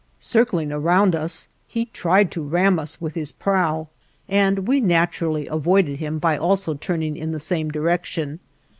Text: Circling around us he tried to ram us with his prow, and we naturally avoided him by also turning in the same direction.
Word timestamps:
Circling 0.19 0.71
around 0.71 1.13
us 1.13 1.47
he 1.67 1.85
tried 1.85 2.31
to 2.31 2.41
ram 2.41 2.79
us 2.79 2.99
with 2.99 3.13
his 3.13 3.31
prow, 3.31 3.87
and 4.27 4.67
we 4.67 4.81
naturally 4.81 5.45
avoided 5.45 5.99
him 5.99 6.17
by 6.17 6.35
also 6.39 6.73
turning 6.73 7.15
in 7.15 7.33
the 7.33 7.39
same 7.39 7.69
direction. 7.69 8.39